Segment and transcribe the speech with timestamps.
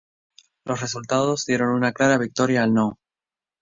[0.65, 2.97] Los resultados dieron una clara victoria al "no".